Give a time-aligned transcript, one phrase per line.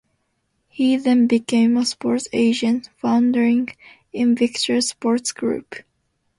[0.67, 3.67] He then became a sports agent, founding
[4.11, 5.75] Invictus Sports Group.